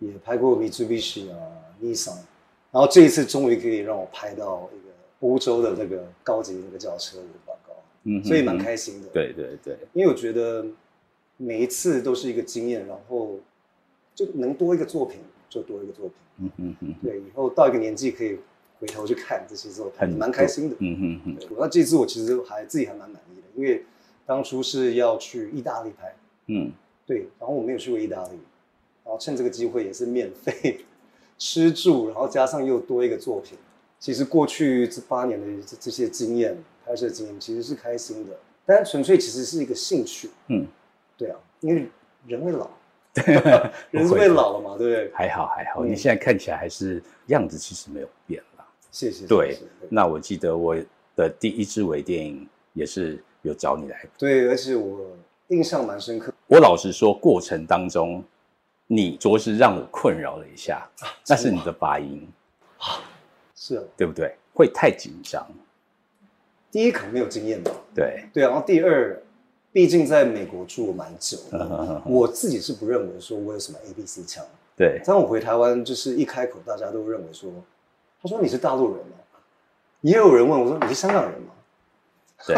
[0.00, 1.38] 也拍过 Mitsubishi 啊、
[1.80, 2.16] Nissan，
[2.72, 7.74] 然后这一次终于可以让我拍到一个欧洲的那个高级那个轿车的广告。
[8.02, 9.08] 嗯，所以蛮开心的。
[9.08, 10.66] 对对对，因为我觉得
[11.36, 13.38] 每一次都是一个经验，然后
[14.14, 16.14] 就能多一个作品就多一个作品。
[16.38, 18.36] 嗯嗯嗯，对，以后到一个年纪可以
[18.80, 20.76] 回头去看这些作品，蛮开心的。
[20.80, 23.84] 嗯嗯嗯，那这次我其实还自己还蛮满意的，因为
[24.26, 26.14] 当初是要去意大利拍，
[26.46, 26.72] 嗯，
[27.06, 28.38] 对，然后我没有去过意大利，
[29.04, 30.84] 然后趁这个机会也是免费
[31.38, 33.58] 吃住，然后加上又多一个作品，
[33.98, 36.56] 其实过去这八年的这这些经验。
[36.86, 40.28] 拍摄经验其实是开心的，但纯粹其实是一个兴趣。
[40.48, 40.66] 嗯，
[41.16, 41.86] 对啊，因为
[42.26, 42.68] 人会老，
[43.90, 45.10] 人是会老了嘛，对不对？
[45.14, 48.66] 还好还好，你现在看起来还是样子，其实没有变啦。
[48.90, 49.26] 谢谢。
[49.26, 50.76] 对，那我记得我
[51.16, 54.06] 的第一支微电影也是有找你来。
[54.18, 55.16] 对，而且我
[55.48, 56.33] 印象蛮深刻。
[56.46, 58.22] 我老实说，过程当中
[58.86, 60.86] 你着实让我困扰了一下，
[61.28, 62.28] 那是你的发音
[62.78, 63.00] 啊，
[63.54, 64.36] 是，对不对？
[64.54, 65.46] 会太紧张。
[66.70, 69.22] 第一可能没有经验吧，对对，然后第二，
[69.72, 71.38] 毕竟在美国住了蛮久，
[72.04, 74.44] 我自己是不认为说我有什么 A B C 腔，
[74.76, 75.00] 对。
[75.04, 77.50] 当我回台湾，就是一开口，大家都认为说，
[78.22, 79.16] 他说你是大陆人吗？
[80.02, 81.52] 也有人问我说你是香港人吗？
[82.46, 82.56] 对，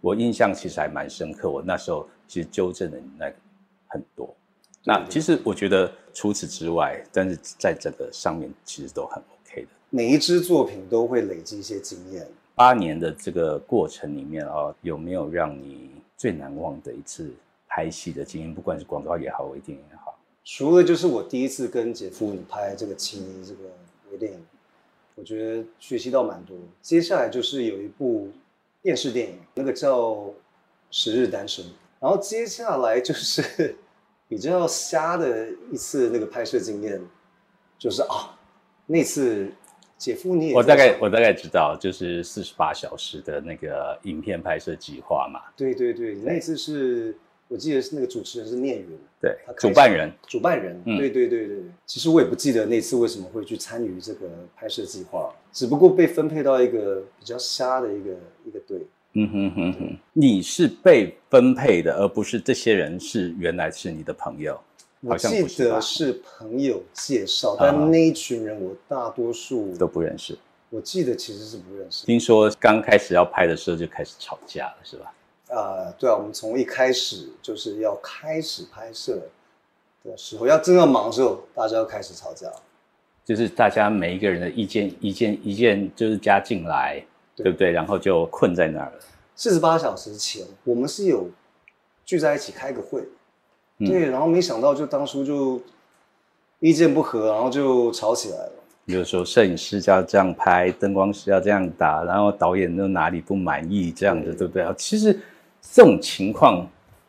[0.00, 3.36] 我印象其实还蛮深刻，我那时候其实纠正了你那个
[3.88, 4.34] 很多。
[4.84, 9.68] 那其实我觉得除此之外，但是在这个上面其实都很 OK 的。
[9.90, 12.26] 每一支作品都会累积一些经验。
[12.54, 17.30] 八年的这个过程里面啊，有没有让你最难忘的一次
[17.68, 18.54] 拍戏的经验？
[18.54, 20.18] 不管是广告也好，微电影也好。
[20.44, 23.60] 除了就是我第一次跟姐夫你拍这个《青衣》这个
[24.10, 24.38] 微电影，
[25.14, 26.56] 我觉得学习到蛮多。
[26.80, 28.30] 接下来就是有一部
[28.88, 30.12] 电视电影，那个叫
[30.90, 31.62] 《十日单身》。
[32.00, 33.76] 然后接下来就是
[34.26, 36.98] 比较瞎的一次那个拍摄经验，
[37.78, 38.34] 就是啊，
[38.86, 39.52] 那次。
[39.98, 45.40] 姐夫，你也我大概我大概知道，就是四十八小时的那个影片拍摄计划嘛。
[45.56, 51.56] 对对对，那次是我记得是那个主持人是念云，对，主办人，主办人，对对对对。
[51.84, 58.10] 其实我也不记得那次为什么会去参与这个拍摄计划，只不过被分配到一个比较瞎的一个
[58.44, 64.58] 一个队，嗯哼哼哼，你是被分配的，而不是这些人是原来是你的朋友。
[65.00, 70.36] 我记得是朋友介绍，啊但那一群人我大多数都不认识。
[70.70, 72.04] 我记得其实是不认识。
[72.04, 75.14] 听说刚开始要拍的时候就开始吵架了，是吧？
[75.48, 79.18] 啊、对啊，我们从一开始就是要开始拍摄
[80.04, 82.52] 的时候，要真要忙的时候，大家要开始吵架。
[83.28, 86.98] 就是大家每一个人的意见、意见、意见就是加进来，
[87.36, 87.70] 对对不对？
[87.70, 88.92] 然后就困在那儿了。
[89.36, 91.28] 四十八小时前，我们是有
[92.06, 93.02] 聚在一起开个会，
[93.80, 95.60] 嗯对，然后没想到就当初就
[96.60, 98.52] 意见不合，然后就吵起来了。
[98.86, 104.64] 有时候摄影师就要这样拍，灯光师要这样打，然后导演又哪里不满意，这样子，对不对？
[104.78, 105.20] 其实
[105.60, 106.66] 这种情况，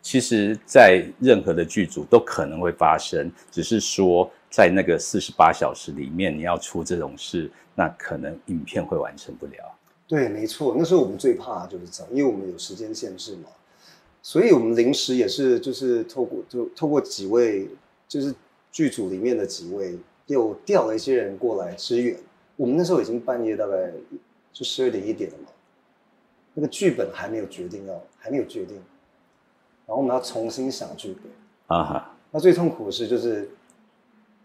[0.10, 9.72] 其实在任何的剧组都可能会发生，只是说在那个四十八小时里面，你要出这种事，那可能影片会完成不了。
[10.08, 13.50] 对，没错，那时候我们最怕就是这样，因为我们有时间限制嘛，
[14.24, 17.70] 所以我们临时也是就是透过就透过几位
[18.08, 18.34] 就是
[18.72, 19.96] 剧组里面的几位，
[20.26, 22.18] 又调了一些人过来支援。
[22.56, 23.92] 我们那时候已经半夜大概
[24.52, 25.52] 就十二点一点了嘛，
[26.56, 28.82] 那个剧本还没有决定要还没有决定，
[29.90, 31.76] 然后我们要重新想剧本。
[31.76, 33.50] 啊哈，那最痛苦的是就是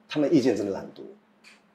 [0.08, 1.04] 他们意见真的很多，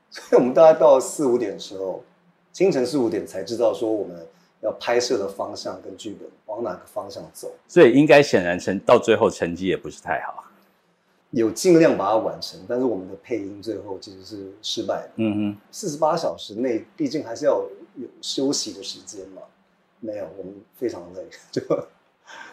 [0.10, 2.03] 所以我们大概到四五点的时候，
[2.51, 4.25] 清晨四五点才知道说我们
[4.62, 10.43] 要拍摄的方向跟剧本往哪个方向走，所以应该显然成到最后成绩也不是太好。
[11.32, 15.12] 有尽量把它完成，但是我们的配音最后其实是失败的。
[15.17, 17.63] 嗯哼，四十八小时内，毕竟还是要
[17.95, 19.43] 有休息的时间嘛，
[19.99, 21.62] 没有，我们非常累， 就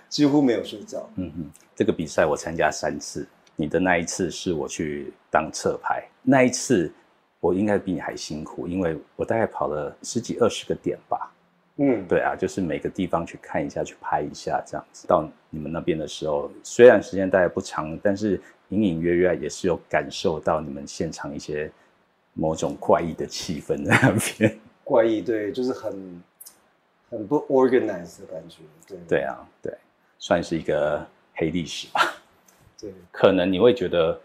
[0.08, 1.08] 几乎没有睡觉。
[1.16, 6.92] 嗯哼，这个比赛我参加三次，你的那一次是我去当侧拍，那一次
[7.40, 11.32] 我应该比你还辛苦，因为我大概跑了十几二十个点吧。
[11.78, 15.06] 嗯，对啊，就是每个地方去看一下，去拍一下这样子。
[15.06, 18.40] 到你们那边的时候，虽然时间大概不长，但是
[18.70, 21.70] 隐隐约约也是有感受到你们现场一些
[22.32, 24.58] 某种怪异的气氛在那边。
[24.82, 26.22] 怪异，对，就是很
[27.10, 29.76] 很不 organized 的感觉，对，对啊，对，
[30.26, 32.00] 算是一个黑历史吧。
[32.80, 32.92] 对。
[33.12, 34.20] 可能你会觉得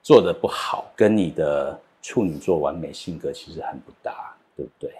[0.00, 4.94] 做的不好，跟你的处女座完美性格其实很不搭，对不对？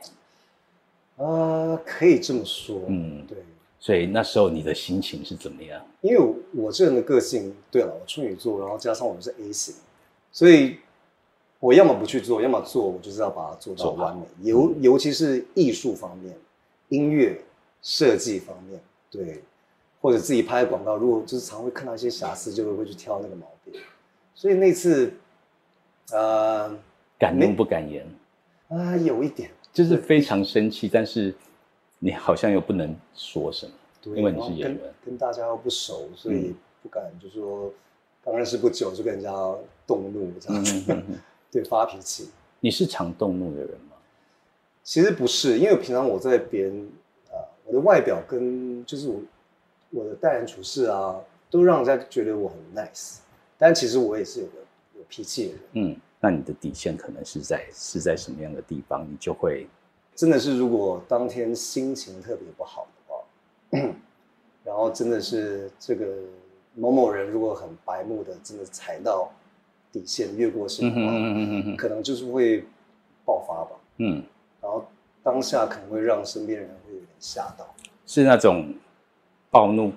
[1.24, 3.38] 啊、可以这么说，嗯对，
[3.78, 5.80] 所以那时候你的心情是怎么样？
[6.00, 9.76] 因为我这人的个性，对了，我处女座，然后加上我是 A 型，
[10.32, 10.78] 所以
[11.60, 14.24] 我要么不去做，要么做，我就是要把它做到完美。
[14.42, 16.36] 尤尤其是艺术方面、
[16.88, 17.40] 音乐
[17.82, 19.42] 设计方面，对，
[20.00, 23.74] 或者自己拍广告，如果就是常会看到一些瑕疵，就会会去挑那个毛病。
[24.34, 25.12] 所以那次，
[26.12, 26.74] 呃，
[27.18, 28.06] 敢怒不敢言，
[28.68, 31.34] 啊、有一点，就是非常生气，但是
[31.98, 34.80] 你好像又不能说什么，对，因为你是演员。
[35.04, 37.70] 跟大家又不熟，所以嗯不敢就说
[38.24, 39.30] 刚认识不久就跟人家
[39.86, 40.64] 动怒这样
[41.52, 42.30] 对，发脾气。
[42.60, 43.96] 你是常动怒的人吗？
[44.82, 46.88] 其实不是，因为平常我在别人
[47.28, 47.36] 啊、
[47.66, 49.20] 我的外表跟就是我
[49.90, 51.18] 我的待人处事啊，
[51.50, 53.18] 都让人家觉得我很 nice，
[53.58, 54.52] 但其实我也是有个
[54.96, 55.60] 有脾气的人。
[55.72, 59.66] 嗯，那你的底线可能是在是在什么样的地方，你就会
[60.14, 63.94] 真的是，如果当天心情特别不好的话，
[64.64, 66.06] 然后真的是这个
[66.74, 69.32] 某某人如果很白目的，真的踩到
[69.90, 72.64] 底线越过线的话，嗯哼嗯哼嗯哼可能就是会
[73.24, 73.70] 爆发吧。
[73.96, 74.22] 嗯，
[74.60, 74.84] 然后
[75.22, 77.74] 当下可能会让身边人会有点吓到，
[78.06, 78.72] 是那种
[79.50, 79.92] 暴怒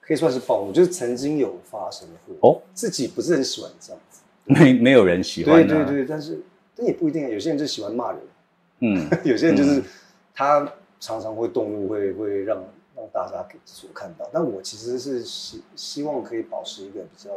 [0.00, 2.50] 可以算是暴怒，就是曾经有发生过。
[2.50, 4.20] 哦，自己不是很喜欢这样子。
[4.44, 6.40] 没没有人喜欢、啊，对对对，但是
[6.74, 8.20] 但也不一定，有些人就喜欢骂人，
[8.80, 9.84] 嗯， 有些人就是嗯
[10.34, 12.56] 他常常会动怒，会会让
[12.96, 14.28] 让大家给所看到。
[14.32, 17.30] 但我其实是希希望可以保持一个比较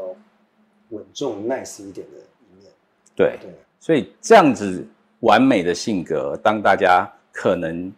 [0.89, 2.71] 稳重、nice 一点的一面。
[3.15, 4.83] 对，对，所以这样子
[5.19, 7.93] 完美的性格，当大家可能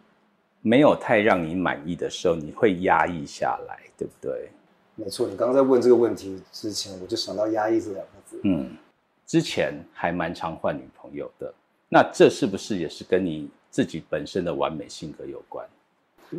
[0.66, 4.50] 没有太让你满意的时候，你会压抑下来，对不对？
[4.96, 5.28] 没错。
[5.28, 8.40] 你刚刚在问这个问题之前，我就想到“压抑”这两个字。
[8.42, 8.76] 嗯，
[9.24, 11.54] 之前还蛮常换女朋友的，
[11.88, 15.64] 那这是不是也是跟你自己本身的完美性格有关？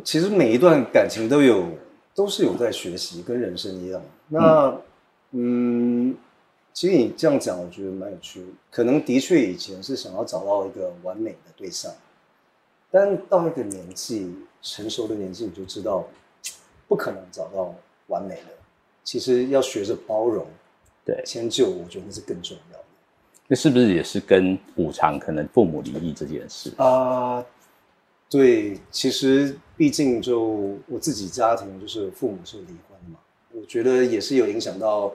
[0.04, 1.64] 其实每一段感情都有，
[2.14, 4.02] 都是有在学习，跟人生一样。
[4.28, 4.78] 那，
[5.30, 6.14] 嗯，
[6.74, 8.46] 其实你这样讲，我觉得蛮有趣的。
[8.70, 11.90] 可能的确以前是想要找到一个完美的对象，
[12.90, 16.04] 但到一个年纪，成熟的年纪，你就知道，
[16.86, 17.74] 不可能找到
[18.06, 18.52] 完美的。
[19.04, 20.46] 其实要学着包容、
[21.04, 22.84] 对，迁就，我觉得那是更重要的。
[23.46, 26.70] 那是不是也是跟补偿可能父母离异这件事？
[26.76, 27.44] 啊、
[28.28, 33.18] 对，其实毕竟就我自己家庭，就是父母是离婚嘛，
[33.52, 35.12] 我觉得也是有影响到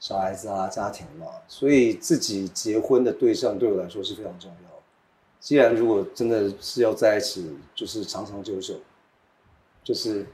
[0.00, 4.63] 小孩子啊、家庭嘛，所以自己结婚的对象对我来说是非常重要。
[5.44, 8.80] 既然如果真的是要在一起，就是长长久久，
[9.82, 10.24] 就是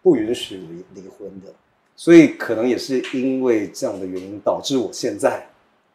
[0.00, 1.52] 不允许离离婚的，
[1.96, 5.44] 所以可能也是因为这样的原因，导致我现在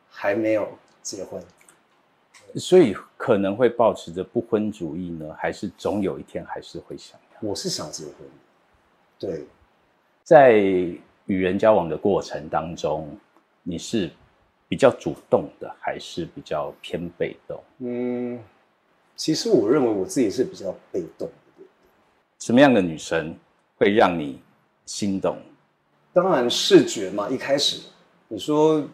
[0.09, 0.67] 还没有
[1.01, 1.41] 结婚。
[2.55, 7.49] 所以可能会保持着不婚主义呢，还是总有一天还是会想要？
[7.49, 8.13] 我是想结婚，
[9.17, 9.45] 对，
[10.21, 10.57] 在
[11.27, 13.17] 与人交往的过程当中，
[13.63, 14.11] 你是
[14.69, 17.61] 比较主动的，还是比较偏被动？
[17.79, 18.39] 嗯，
[19.17, 21.63] 其实我认为我自己是比较被动的。
[22.39, 23.35] 什么样的女生
[23.75, 24.39] 会让你
[24.85, 25.37] 心动？
[26.13, 27.81] 当然视觉嘛，一开始
[28.29, 28.87] 你说。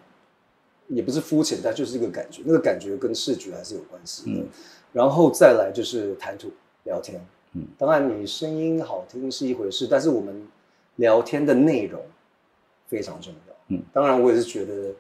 [0.88, 4.46] 也不是肤浅，但就是一个感觉，那个感觉跟视觉还是有关系的。
[4.94, 6.52] 然后再来就是谈吐
[6.84, 7.20] 聊天，
[7.54, 10.48] 嗯，当然你声音好听是一回事，但是我们
[10.98, 12.00] 聊天的内容
[12.88, 14.94] 非常重要，嗯，当然我也是觉得，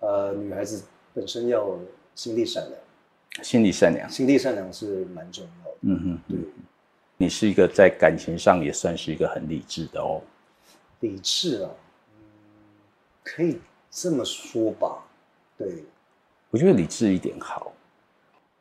[0.00, 1.78] 呃，女孩子本身要
[2.14, 6.38] 心地善良，心地善良，心地善良是蛮重要的，嗯哼，对，
[7.16, 10.20] 你是一个在感情上也算是一个很理智的哦，
[11.00, 11.70] 理智啊，
[12.16, 12.22] 嗯，
[13.24, 13.58] 可以
[13.90, 15.04] 这么说吧。
[15.56, 15.82] 对，
[16.50, 17.72] 我觉得理智一点好。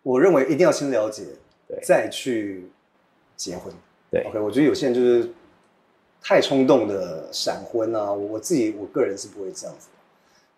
[0.01, 1.25] 我认为一定要先了解，
[1.83, 2.69] 再去
[3.35, 3.71] 结婚。
[4.09, 4.39] 对，OK。
[4.39, 5.29] 我觉得有些人就是
[6.21, 9.96] 太冲动的闪婚啊，我自己我个人是不会这样子的。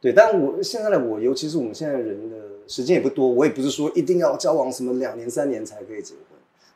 [0.01, 2.37] 对，但我现在的我，尤其是我们现在人的
[2.67, 6.23] 时间也不多，我也不是说一定要交往什么两年三年才可以结婚。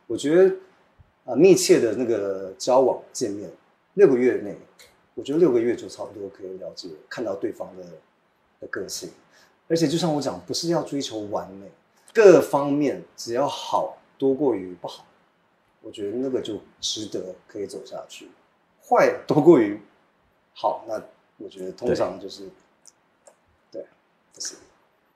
[0.06, 0.54] 我觉得
[1.24, 3.50] 啊，密切的那个交往见面
[3.94, 4.54] 六个月内，
[5.14, 7.84] 我觉得六个月就差不多可以了解看到对方的
[8.60, 9.08] 的个性。
[9.66, 11.66] 而且就像我讲，不是要追求完美，
[12.12, 15.06] 各方面只要好多过于不好，
[15.80, 18.28] 我觉得那个就值得可以走下去。
[18.86, 19.80] 坏多过于
[20.52, 21.02] 好，那
[21.38, 22.42] 我觉得通常就是
[24.38, 24.54] 是。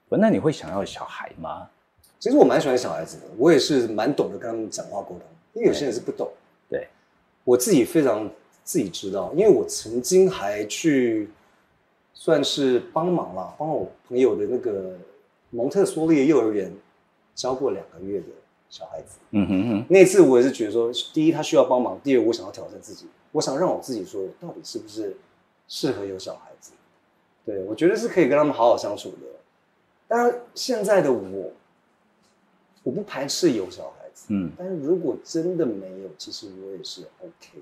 [0.09, 1.69] 不，那你会想要小孩吗？
[2.19, 5.23] 其实我蛮喜欢小孩子的，我也是蛮懂得跟他们讲话沟通，
[5.55, 6.31] 因为有些人是不懂。
[6.69, 6.89] 对，
[7.45, 8.31] 我自己非常
[8.64, 11.31] 自己知道，因为我曾经还去。
[12.21, 14.99] 算是帮忙啦，帮我朋友的那个
[15.51, 16.75] 蒙特梭利幼儿园
[17.33, 18.27] 教过两个月的
[18.69, 19.19] 小孩子。
[19.31, 19.87] 嗯哼哼。
[19.89, 25.16] 那次我也是觉得说，第一他需要帮忙，第二我想要挑战自己，我想让我自己说，我到底是不是
[25.69, 26.47] 适合有小孩子？
[27.49, 29.16] 对我觉得是可以跟他们好好相处的。
[30.07, 31.51] 当然，现在的我，
[32.82, 34.26] 我不排斥有小孩子。
[34.28, 34.53] 嗯。
[34.59, 37.59] 但是如果真的没有，其实我也是 OK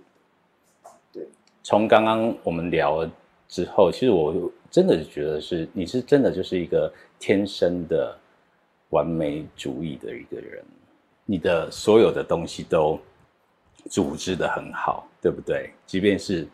[0.82, 0.90] 的。
[1.12, 1.28] 对。
[1.62, 3.08] 从刚刚我们聊。
[3.48, 8.18] 之后，其实我真的觉得是你是真的就是一个天生的
[8.90, 10.64] 完美主义的一个人，
[11.24, 12.98] 你的所有的东西都
[13.88, 15.70] 组织的很好，对不对？
[15.86, 16.44] 即便是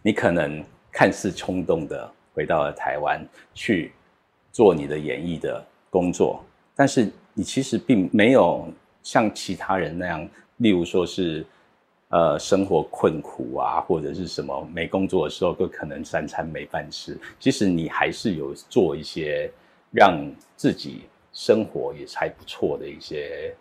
[0.00, 2.08] 你可能看似冲动的
[2.38, 3.20] 回到了台湾
[3.52, 3.90] 去
[4.52, 6.40] 做你的演艺的工作，
[6.76, 8.68] 但是你其实并没有
[9.02, 10.28] 像其他人那样，
[10.58, 11.44] 例如说是。
[12.10, 17.14] 呃，生活困苦啊，或者是什么没工作的时候，都可能三餐没饭吃。
[17.38, 19.52] 其实你还是有做一些
[19.90, 20.18] 让
[20.56, 21.02] 自己
[21.34, 23.54] 生活也还不错的一些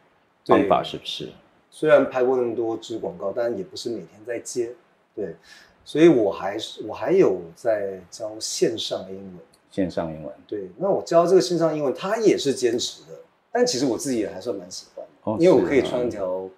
[0.45, 1.29] 方法，是不是？
[1.69, 4.73] 虽然拍过那么多支广告，但也不是每天在接。
[5.13, 5.35] 对，
[5.87, 9.39] 所以我还是我还有在教线上英文。
[9.71, 10.33] 线上英文。
[10.45, 13.17] 对，那我教这个线上英文，他也是兼职的，
[13.53, 15.05] 但其实我自己也还算蛮喜欢
[15.37, 16.49] 的，因为我可以穿一条。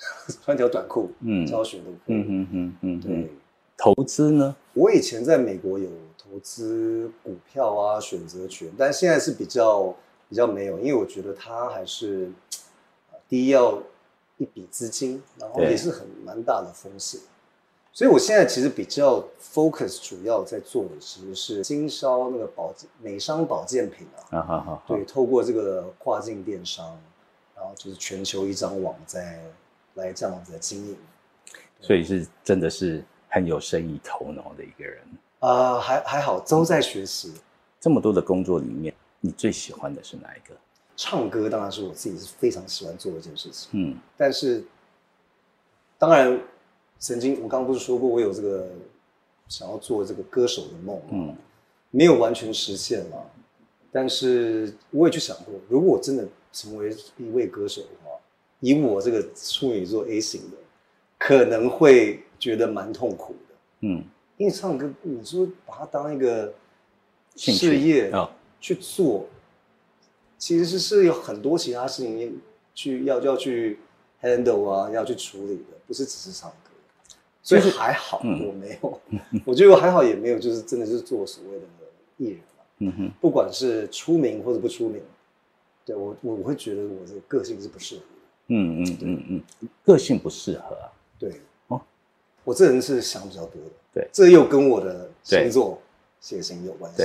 [0.44, 3.32] 穿条短裤，嗯，教学都可以，嗯嗯嗯嗯，对。
[3.76, 4.54] 投资呢？
[4.74, 9.92] 我以前在美国有投资股票啊，选择权，但现在是比较
[10.28, 12.30] 比较没有，因为我觉得它还是
[13.28, 13.82] 第一要
[14.36, 17.20] 一笔资金，然后也是很蛮大的风险，
[17.98, 22.72] 所以我现在其实比较 focus 主要在做的其实是经销那个保
[23.02, 26.96] 美商保健品啊，啊好好，对，透过这个跨境电商，
[27.56, 29.42] 然后就是全球一张网在。
[29.94, 30.96] 来这样子的经营，
[31.80, 35.02] 所以是真的是很有生意头脑的一个人
[35.40, 37.34] 啊，还还好，都在学习。
[37.80, 40.54] 这么多的工作里面，你最喜欢的是哪一个？
[40.96, 43.70] 唱歌当然是我自己是非常喜欢做的一件事情。
[43.72, 44.62] 嗯，但是
[45.98, 46.40] 当然，
[46.98, 48.68] 曾经我刚刚不是说过，我有这个
[49.48, 51.36] 想要做这个歌手的梦，嗯，
[51.90, 53.18] 没有完全实现嘛。
[53.90, 58.10] 但是我也去想过，如果我真的成为一位歌手的话。
[58.60, 60.56] 以我这个处女座 A 型的，
[61.16, 63.54] 可能会觉得蛮痛苦的。
[63.82, 64.04] 嗯，
[64.36, 66.52] 因为唱歌，你说把它当一个
[67.36, 68.28] 事业啊
[68.60, 69.26] 去做，
[70.36, 72.40] 其实是是有很多其他事情
[72.74, 73.78] 去要要去
[74.20, 76.67] handle 啊，要去处理的，不是只是唱歌。
[77.48, 79.00] 所以还好，我没有，
[79.46, 81.64] 我觉得我还好，也没有，就是真的是做所谓的
[82.18, 82.64] 艺人嘛。
[82.80, 85.00] 嗯哼，不管是出名或者不出名，
[85.82, 88.02] 对我我我会觉得我的个性是不适合。
[88.48, 90.92] 嗯嗯嗯嗯，个性不适合啊。
[91.18, 91.80] 对哦，
[92.44, 93.70] 我这人是想比较多的。
[93.94, 95.80] 对，这又跟我的星座
[96.20, 97.02] 血型有关系。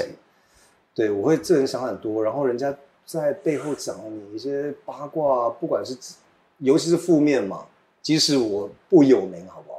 [0.93, 5.97] 对，我会这人想很多，然后人家在背后讲你一些八卦，不管是
[6.57, 7.65] 尤其是负面嘛，
[8.01, 9.72] 即使我不有名，好不好？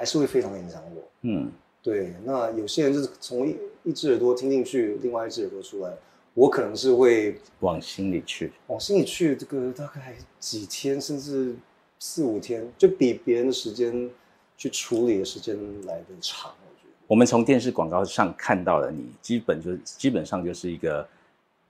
[0.00, 1.02] 还是会非常影响我。
[1.20, 2.14] 嗯，对。
[2.24, 5.92] 那有些人就是从一一只耳朵听进去，另外一只耳朵出来，
[6.32, 9.36] 我可能是会往心里去，往心里去。
[9.36, 11.54] 这个大概几天，甚至
[11.98, 14.08] 四五天，就比别人的时间
[14.56, 16.50] 去处理的时间来的长。
[16.50, 21.06] 我觉得，我们从电视广告上看到的你，基本就基本上就是一个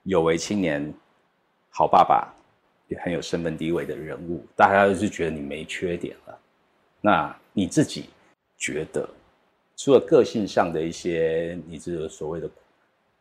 [0.05, 0.95] 有为青年、
[1.69, 2.33] 好爸爸，
[2.87, 6.39] 也很有身份地位的人物，大家就是觉得你没缺点了。
[7.01, 8.05] 那你自己？
[8.61, 9.09] 觉得
[9.75, 12.49] 除了个性上的一些你这个所谓的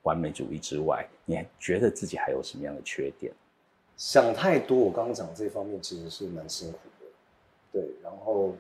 [0.04, 3.32] 完美主义之外，你还觉得自己还有什么样的缺点？
[3.96, 7.06] 想太多，我刚刚讲这方面其实是蛮辛苦的，
[7.72, 8.54] 对，然后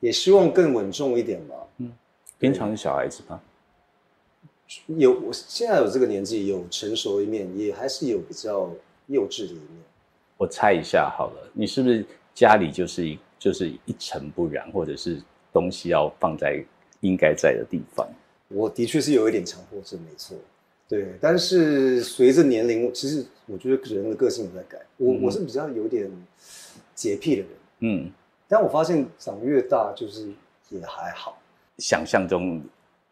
[0.00, 1.54] 也希望更稳重一点吧。
[1.78, 1.92] 嗯，
[2.40, 3.40] 平常是小孩子吗？
[4.86, 8.68] 有，我现在有这个年纪，有成熟一面，也还是有比较
[9.06, 9.84] 幼稚的一面。
[10.36, 12.04] 我猜一下好了，你是不是
[12.34, 15.22] 家里就是一就是一尘不染，或者是？
[15.56, 16.62] 东西要放在
[17.00, 18.06] 应该在的地方。
[18.48, 20.36] 我的确是有一点强迫症，没错。
[20.86, 24.78] 对，但是随着年龄，其实我觉得人的个性在改。
[24.98, 26.10] 我我是比较有点
[26.94, 27.48] 洁癖的人，
[27.80, 28.10] 嗯，
[28.46, 30.28] 但我发现长越大，就是
[30.68, 31.38] 也还好。
[31.78, 32.62] 想象中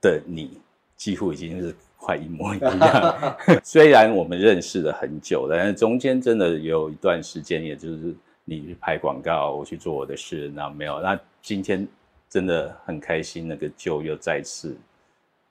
[0.02, 0.60] 的你
[0.96, 3.36] 几乎已经是快一模一样。
[3.64, 8.14] 虽然我们认识了很久了，但是中间真的有一段时间，也就是
[8.44, 11.00] 你去拍广告，我去做我的事，那没有。
[11.00, 11.88] 那今天。
[12.34, 14.76] 真的很开心，那个旧又再次，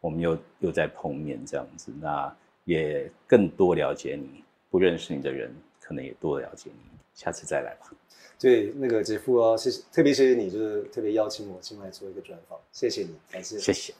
[0.01, 7.89] 我们又又在碰面这样子，那也更多了解你，不认识你的人可能也多了解你，下次再来吧。
[8.37, 13.93] 对，那个姐夫哦，谢谢，特别谢谢你，就是特别邀请我进来做一个专访，谢谢你，感谢，谢谢。